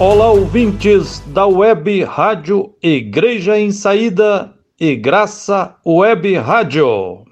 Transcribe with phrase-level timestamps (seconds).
[0.00, 7.24] Olá, ouvintes da web rádio Igreja em Saída e Graça Web Rádio.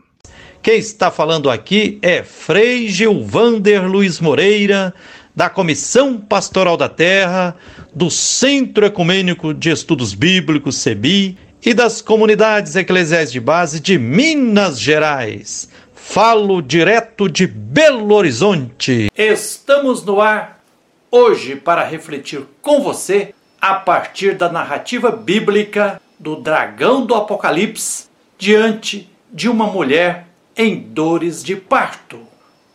[0.62, 4.94] Quem está falando aqui é Frei Gilvander Luiz Moreira,
[5.34, 7.56] da Comissão Pastoral da Terra,
[7.92, 11.36] do Centro Ecumênico de Estudos Bíblicos, CEBI,
[11.66, 15.68] e das comunidades eclesiais de base de Minas Gerais.
[15.92, 19.10] Falo direto de Belo Horizonte.
[19.16, 20.61] Estamos no ar
[21.12, 29.10] hoje para refletir com você a partir da narrativa bíblica do dragão do Apocalipse diante
[29.30, 30.26] de uma mulher
[30.56, 32.18] em dores de parto.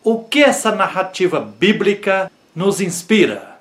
[0.04, 3.58] O que essa narrativa bíblica nos inspira?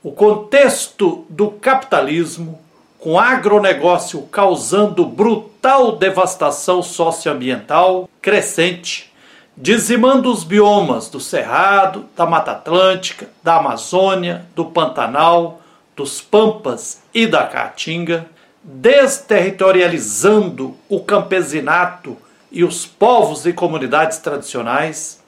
[0.00, 2.60] O contexto do capitalismo,
[2.98, 9.12] com agronegócio causando brutal devastação socioambiental crescente,
[9.56, 15.60] dizimando os biomas do Cerrado, da Mata Atlântica, da Amazônia, do Pantanal,
[15.94, 18.26] dos Pampas e da Caatinga,
[18.62, 22.16] desterritorializando o campesinato
[22.50, 25.22] e os povos e comunidades tradicionais,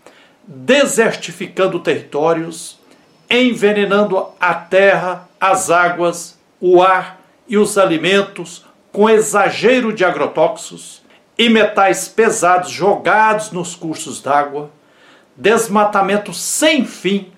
[0.47, 2.79] desertificando territórios,
[3.29, 11.06] envenenando a terra, as águas, o ar e os alimentos com exagero de agrotóxicos
[11.39, 14.71] e metais pesados jogados nos cursos d'água,
[15.37, 17.31] desmatamento sem fim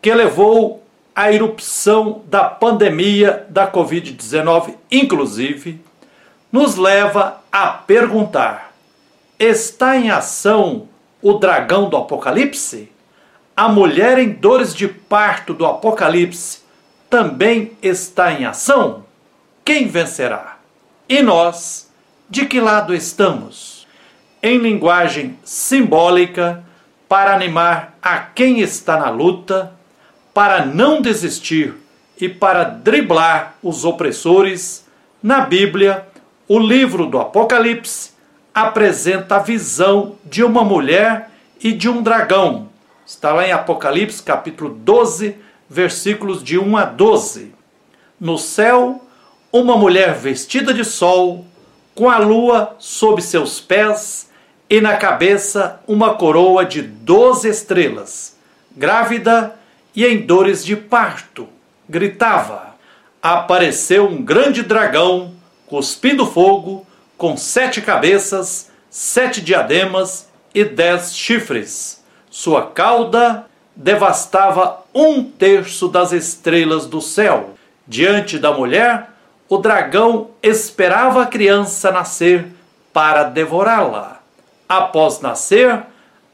[0.00, 0.82] que levou
[1.14, 5.80] à erupção da pandemia da Covid-19, inclusive,
[6.50, 8.72] nos leva a perguntar:
[9.38, 10.88] está em ação
[11.22, 12.90] o dragão do Apocalipse?
[13.56, 16.60] A mulher em dores de parto do Apocalipse
[17.08, 19.04] também está em ação?
[19.64, 20.58] Quem vencerá?
[21.08, 21.83] E nós?
[22.28, 23.86] De que lado estamos?
[24.42, 26.64] Em linguagem simbólica,
[27.08, 29.72] para animar a quem está na luta,
[30.32, 31.74] para não desistir
[32.20, 34.84] e para driblar os opressores,
[35.22, 36.06] na Bíblia,
[36.48, 38.12] o livro do Apocalipse
[38.54, 41.30] apresenta a visão de uma mulher
[41.62, 42.68] e de um dragão.
[43.06, 45.36] Está lá em Apocalipse capítulo 12,
[45.68, 47.54] versículos de 1 a 12.
[48.20, 49.02] No céu,
[49.52, 51.46] uma mulher vestida de sol,
[51.94, 54.30] com a lua sob seus pés
[54.68, 58.36] e na cabeça uma coroa de doze estrelas,
[58.76, 59.54] grávida
[59.94, 61.48] e em dores de parto,
[61.88, 62.74] gritava.
[63.22, 65.32] Apareceu um grande dragão,
[65.66, 72.02] cuspindo fogo, com sete cabeças, sete diademas e dez chifres.
[72.30, 77.54] Sua cauda devastava um terço das estrelas do céu.
[77.86, 79.10] Diante da mulher,
[79.54, 82.48] o dragão esperava a criança nascer
[82.92, 84.20] para devorá-la.
[84.68, 85.80] Após nascer,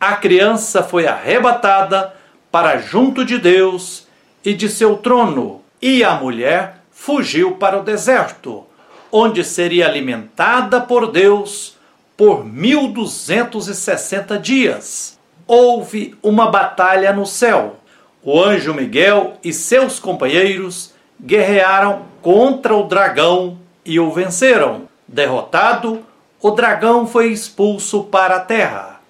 [0.00, 2.14] a criança foi arrebatada
[2.50, 4.06] para junto de Deus
[4.42, 8.64] e de seu trono, e a mulher fugiu para o deserto,
[9.12, 11.76] onde seria alimentada por Deus
[12.16, 15.18] por 1260 dias.
[15.46, 17.80] Houve uma batalha no céu.
[18.22, 20.94] O anjo Miguel e seus companheiros
[21.24, 24.88] guerrearam contra o dragão e o venceram.
[25.06, 26.04] Derrotado,
[26.40, 29.00] o dragão foi expulso para a terra.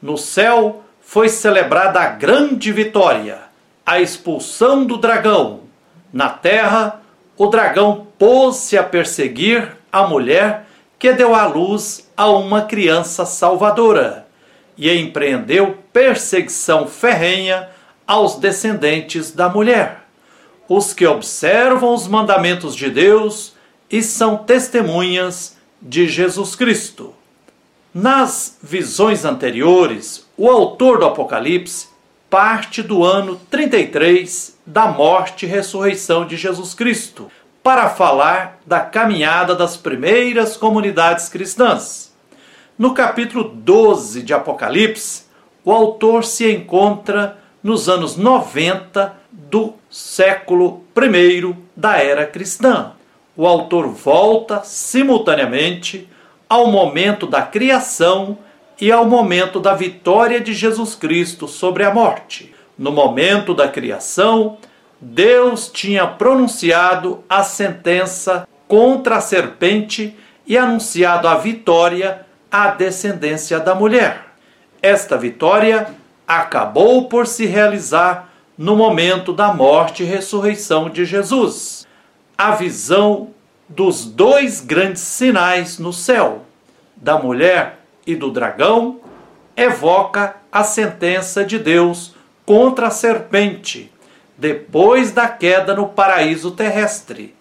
[0.00, 3.38] No céu foi celebrada a grande vitória,
[3.84, 5.60] a expulsão do dragão.
[6.12, 7.00] Na terra,
[7.36, 10.66] o dragão pôs-se a perseguir a mulher
[10.98, 14.26] que deu à luz a uma criança salvadora
[14.76, 17.68] e empreendeu perseguição ferrenha
[18.06, 19.99] aos descendentes da mulher
[20.70, 23.54] os que observam os mandamentos de Deus
[23.90, 27.12] e são testemunhas de Jesus Cristo.
[27.92, 31.88] Nas visões anteriores, o autor do Apocalipse
[32.30, 37.28] parte do ano 33 da morte e ressurreição de Jesus Cristo
[37.64, 42.14] para falar da caminhada das primeiras comunidades cristãs.
[42.78, 45.24] No capítulo 12 de Apocalipse,
[45.64, 52.92] o autor se encontra nos anos 90 do século I da era cristã.
[53.36, 56.08] O autor volta simultaneamente
[56.48, 58.38] ao momento da criação
[58.80, 62.54] e ao momento da vitória de Jesus Cristo sobre a morte.
[62.78, 64.58] No momento da criação,
[65.00, 70.16] Deus tinha pronunciado a sentença contra a serpente
[70.46, 74.26] e anunciado a vitória à descendência da mulher.
[74.82, 75.94] Esta vitória
[76.38, 81.88] acabou por se realizar no momento da morte e ressurreição de Jesus.
[82.38, 83.30] A visão
[83.68, 86.44] dos dois grandes sinais no céu,
[86.94, 89.00] da mulher e do dragão,
[89.56, 92.14] evoca a sentença de Deus
[92.46, 93.92] contra a serpente,
[94.38, 97.34] depois da queda no paraíso terrestre,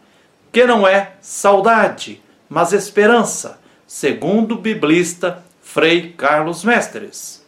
[0.52, 7.48] que não é saudade, mas esperança, segundo o biblista Frei Carlos Mestres.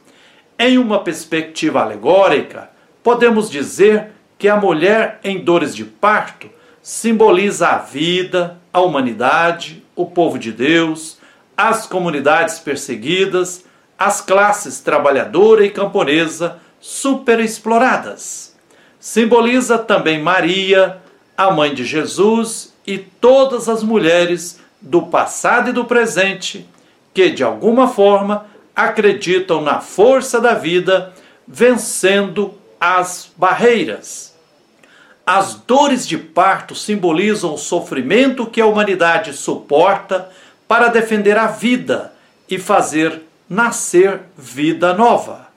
[0.64, 2.70] Em uma perspectiva alegórica,
[3.02, 6.52] podemos dizer que a mulher em dores de parto
[6.84, 11.18] simboliza a vida, a humanidade, o povo de Deus,
[11.58, 13.66] as comunidades perseguidas,
[13.98, 18.56] as classes trabalhadora e camponesa superexploradas.
[19.00, 21.02] Simboliza também Maria,
[21.36, 26.70] a mãe de Jesus e todas as mulheres do passado e do presente
[27.16, 28.46] que, de alguma forma,
[28.76, 31.14] acreditam na força da vida
[31.48, 34.36] vencendo as barreiras.
[35.26, 40.30] As dores de parto simbolizam o sofrimento que a humanidade suporta
[40.68, 42.14] para defender a vida
[42.50, 45.48] e fazer nascer vida nova.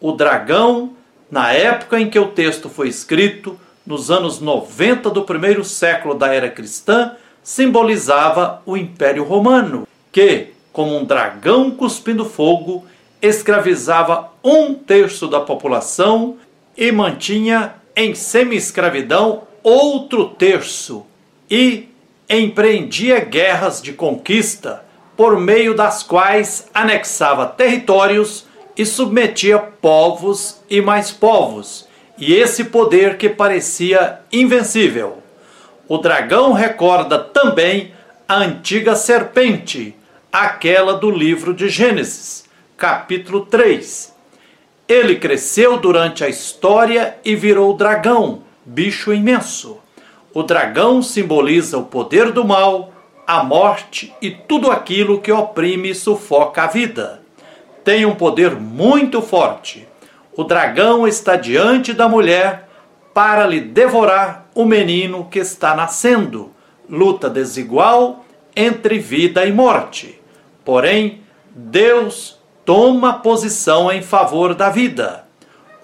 [0.00, 0.96] O dragão,
[1.30, 6.32] na época em que o texto foi escrito, nos anos 90 do primeiro século da
[6.32, 12.84] era cristã, simbolizava o Império Romano, que, como um dragão cuspindo fogo,
[13.20, 16.36] escravizava um terço da população
[16.76, 21.04] e mantinha em semi-escravidão outro terço
[21.50, 21.88] e
[22.28, 24.84] empreendia guerras de conquista
[25.16, 28.46] por meio das quais anexava territórios
[28.76, 31.86] e submetia povos e mais povos,
[32.16, 35.18] e esse poder que parecia invencível.
[35.86, 37.92] O dragão recorda também
[38.26, 39.94] a antiga serpente,
[40.32, 42.44] aquela do livro de Gênesis,
[42.76, 44.14] capítulo 3.
[44.86, 49.78] Ele cresceu durante a história e virou dragão, bicho imenso.
[50.32, 52.92] O dragão simboliza o poder do mal,
[53.26, 57.22] a morte e tudo aquilo que oprime e sufoca a vida.
[57.82, 59.88] Tem um poder muito forte.
[60.36, 62.68] O dragão está diante da mulher
[63.12, 66.52] para lhe devorar o menino que está nascendo.
[66.88, 68.24] Luta desigual
[68.54, 70.19] entre vida e morte.
[70.64, 71.22] Porém,
[71.54, 75.24] Deus toma posição em favor da vida.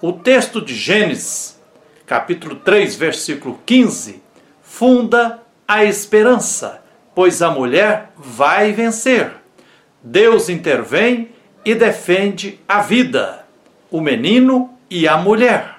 [0.01, 1.59] O texto de Gênesis,
[2.05, 4.21] capítulo 3, versículo 15,
[4.61, 6.81] funda a esperança,
[7.15, 9.31] pois a mulher vai vencer.
[10.01, 11.29] Deus intervém
[11.65, 13.45] e defende a vida,
[13.91, 15.77] o menino e a mulher.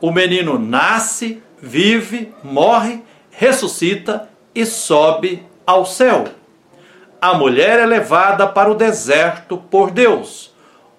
[0.00, 6.39] O menino nasce, vive, morre, ressuscita e sobe ao céu
[7.20, 10.54] a mulher é levada para o deserto por Deus,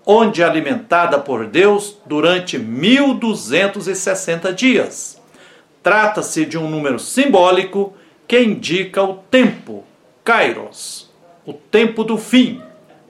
[0.06, 5.20] onde é alimentada por Deus durante 1260 dias.
[5.82, 7.94] Trata-se de um número simbólico
[8.28, 9.84] que indica o tempo,
[10.24, 11.10] Kairos,
[11.46, 12.62] o tempo do fim.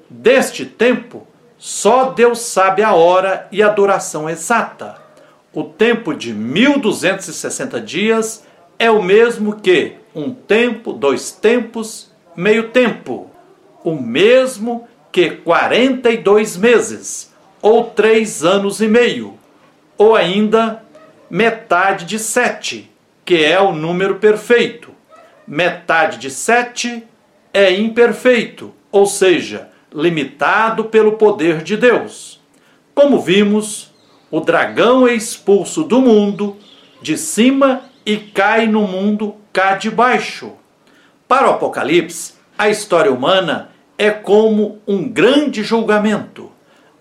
[0.09, 4.95] Deste tempo, só Deus sabe a hora e a duração exata.
[5.53, 8.45] O tempo de 1260 dias
[8.79, 12.10] é o mesmo que um tempo, dois tempos
[12.41, 13.29] meio tempo,
[13.83, 19.38] o mesmo que 42 meses, ou três anos e meio,
[19.95, 20.83] ou ainda
[21.29, 22.89] metade de sete,
[23.23, 24.89] que é o número perfeito.
[25.45, 27.03] Metade de sete
[27.53, 32.41] é imperfeito, ou seja, limitado pelo poder de Deus.
[32.95, 33.91] Como vimos,
[34.31, 36.57] o dragão é expulso do mundo
[37.03, 40.53] de cima e cai no mundo cá de baixo.
[41.31, 46.51] Para o Apocalipse, a história humana é como um grande julgamento.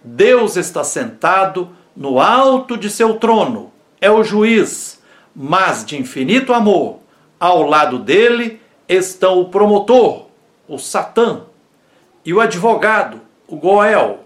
[0.04, 5.02] Deus está sentado no alto de seu trono, é o juiz,
[5.34, 7.00] mas de infinito amor.
[7.40, 10.26] Ao lado dele estão o promotor,
[10.68, 11.40] o Satã,
[12.24, 14.20] e o advogado, o Goel.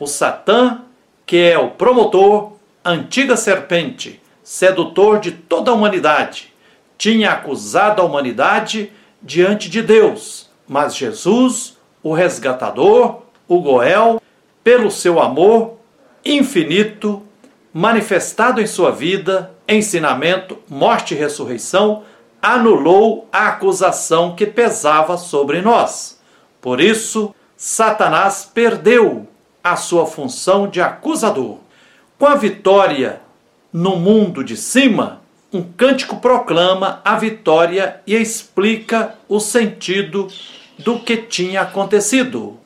[0.00, 0.80] O Satã,
[1.24, 6.52] que é o promotor, antiga serpente, sedutor de toda a humanidade,
[6.98, 8.90] tinha acusado a humanidade
[9.22, 14.20] diante de Deus, mas Jesus, o resgatador, o Goel,
[14.62, 15.78] pelo seu amor
[16.24, 17.22] infinito,
[17.72, 22.02] manifestado em sua vida, ensinamento, morte e ressurreição,
[22.42, 26.20] anulou a acusação que pesava sobre nós.
[26.60, 29.26] Por isso, Satanás perdeu
[29.62, 31.58] a sua função de acusador.
[32.18, 33.20] Com a vitória
[33.72, 35.20] no mundo de cima,
[35.52, 40.28] um cântico proclama a vitória e explica o sentido
[40.78, 42.58] do que tinha acontecido.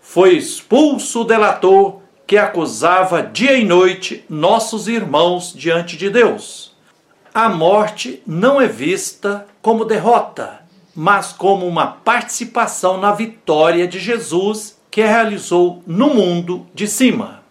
[0.00, 6.74] Foi expulso o delator que acusava dia e noite nossos irmãos diante de Deus.
[7.32, 10.60] A morte não é vista como derrota,
[10.94, 17.42] mas como uma participação na vitória de Jesus que realizou no mundo de cima.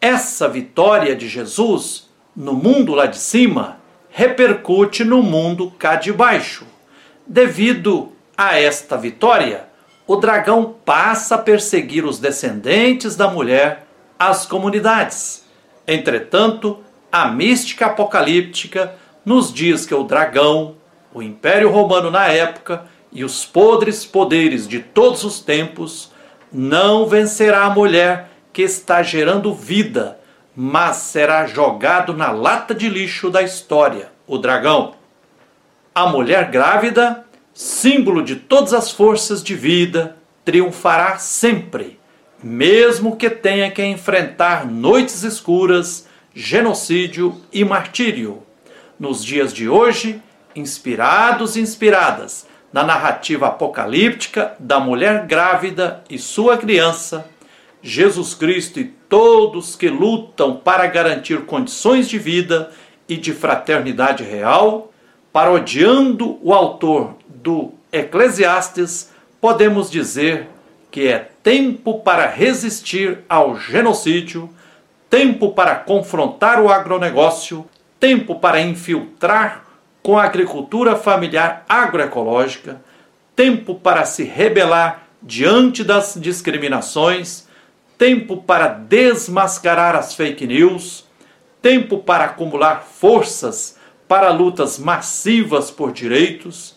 [0.00, 3.81] Essa vitória de Jesus no mundo lá de cima
[4.12, 6.66] repercute no mundo cá de baixo.
[7.26, 9.64] Devido a esta vitória,
[10.06, 13.86] o dragão passa a perseguir os descendentes da mulher
[14.18, 15.46] às comunidades.
[15.88, 16.78] Entretanto,
[17.10, 20.76] a mística apocalíptica nos diz que o dragão,
[21.14, 26.12] o Império Romano na época e os podres poderes de todos os tempos
[26.52, 30.18] não vencerá a mulher que está gerando vida,
[30.54, 34.94] mas será jogado na lata de lixo da história, o dragão.
[35.94, 41.98] A mulher grávida, símbolo de todas as forças de vida, triunfará sempre,
[42.42, 48.42] mesmo que tenha que enfrentar noites escuras, genocídio e martírio.
[48.98, 50.20] Nos dias de hoje,
[50.54, 57.26] inspirados e inspiradas na narrativa apocalíptica da mulher grávida e sua criança,
[57.82, 62.70] Jesus Cristo e todos que lutam para garantir condições de vida
[63.08, 64.92] e de fraternidade real,
[65.32, 69.10] parodiando o autor do Eclesiastes,
[69.40, 70.48] podemos dizer
[70.90, 74.48] que é tempo para resistir ao genocídio,
[75.10, 77.66] tempo para confrontar o agronegócio,
[77.98, 79.64] tempo para infiltrar
[80.02, 82.80] com a agricultura familiar agroecológica,
[83.34, 87.48] tempo para se rebelar diante das discriminações,
[88.02, 91.04] tempo para desmascarar as fake news,
[91.62, 93.78] tempo para acumular forças
[94.08, 96.76] para lutas massivas por direitos,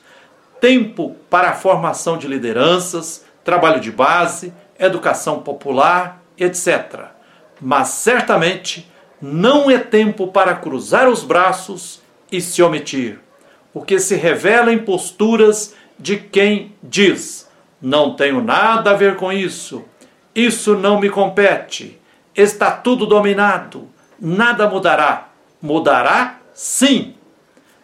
[0.61, 7.05] tempo para a formação de lideranças, trabalho de base, educação popular, etc.
[7.59, 8.87] Mas certamente
[9.19, 13.19] não é tempo para cruzar os braços e se omitir,
[13.73, 17.49] o que se revela em posturas de quem diz:
[17.81, 19.83] não tenho nada a ver com isso,
[20.35, 21.99] isso não me compete,
[22.35, 23.87] está tudo dominado,
[24.19, 25.29] nada mudará.
[25.61, 27.15] Mudará sim.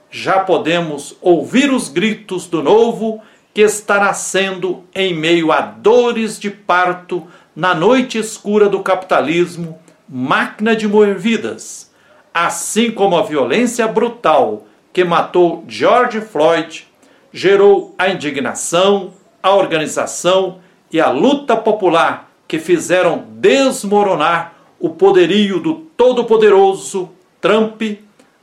[0.10, 3.22] Já podemos ouvir os gritos do novo
[3.54, 10.76] que está nascendo em meio a dores de parto na noite escura do capitalismo, máquina
[10.76, 11.92] de moer vidas
[12.34, 16.88] assim como a violência brutal que matou George Floyd
[17.32, 20.60] gerou a indignação, a organização
[20.92, 27.82] e a luta popular que fizeram desmoronar o poderio do todo-poderoso Trump,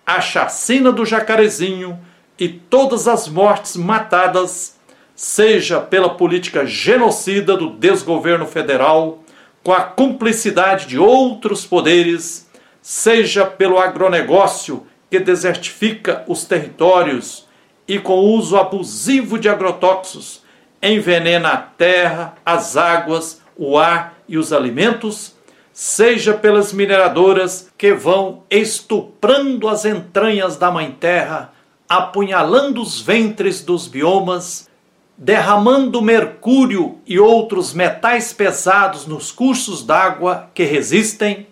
[0.06, 2.00] a chacina do Jacarezinho
[2.38, 4.78] e todas as mortes matadas,
[5.14, 9.22] seja pela política genocida do desgoverno federal,
[9.62, 12.48] com a cumplicidade de outros poderes
[12.80, 17.46] seja pelo agronegócio que desertifica os territórios
[17.86, 20.42] e com o uso abusivo de agrotóxicos
[20.82, 25.34] envenena a terra, as águas, o ar e os alimentos,
[25.72, 31.52] seja pelas mineradoras que vão estuprando as entranhas da mãe terra,
[31.88, 34.68] apunhalando os ventres dos biomas,
[35.16, 41.48] derramando mercúrio e outros metais pesados nos cursos d'água que resistem,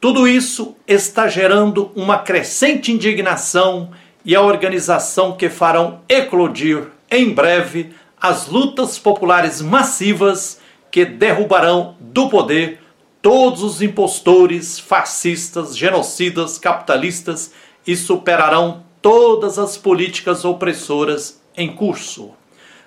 [0.00, 3.90] tudo isso está gerando uma crescente indignação
[4.24, 12.28] e a organização que farão eclodir em breve as lutas populares massivas que derrubarão do
[12.28, 12.80] poder
[13.20, 17.52] todos os impostores, fascistas, genocidas, capitalistas
[17.86, 22.30] e superarão todas as políticas opressoras em curso.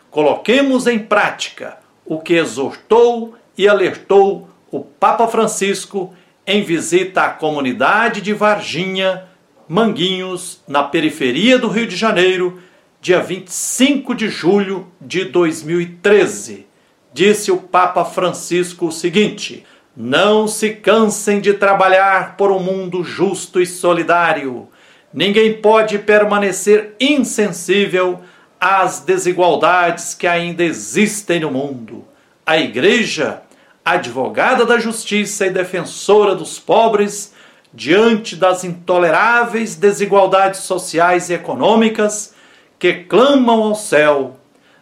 [0.09, 6.13] Coloquemos em prática o que exortou e alertou o Papa Francisco
[6.45, 9.25] em visita à comunidade de Varginha,
[9.67, 12.59] Manguinhos, na periferia do Rio de Janeiro,
[12.99, 16.70] dia 25 de julho de 2013.
[17.13, 19.65] Disse o Papa Francisco o seguinte:
[19.95, 24.69] Não se cansem de trabalhar por um mundo justo e solidário.
[25.13, 28.21] Ninguém pode permanecer insensível
[28.59, 32.05] às desigualdades que ainda existem no mundo.
[32.45, 33.41] A Igreja
[33.83, 37.33] advogada da justiça e defensora dos pobres,
[37.73, 42.33] diante das intoleráveis desigualdades sociais e econômicas
[42.77, 44.37] que clamam ao céu,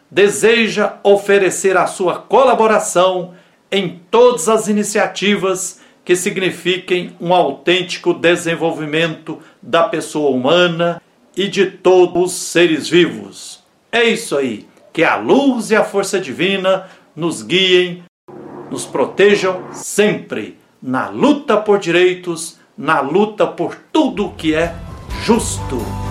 [0.09, 3.33] deseja oferecer a sua colaboração
[3.71, 11.01] em todas as iniciativas que signifiquem um autêntico desenvolvimento da pessoa humana
[11.37, 13.63] e de todos os seres vivos.
[13.91, 18.03] É isso aí, que a luz e a força divina nos guiem
[18.69, 24.73] nos protejam sempre na luta por direitos, na luta por tudo que é
[25.23, 26.08] justo.